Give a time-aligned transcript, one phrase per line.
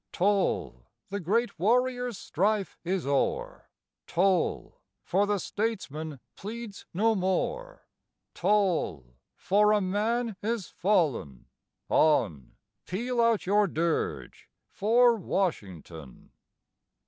[0.11, 3.69] Toll, the great Warrior's strife is o'er;
[4.07, 7.85] Toll, for the Statesman pleads no more;
[8.33, 11.45] Toll for a Man is fallen
[11.87, 12.55] on,
[12.87, 16.31] Peal out your dirge for Washington.